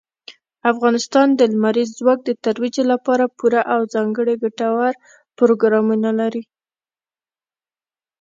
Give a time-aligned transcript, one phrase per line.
[0.71, 4.93] افغانستان د لمریز ځواک د ترویج لپاره پوره او ځانګړي ګټور
[5.37, 6.43] پروګرامونه لري.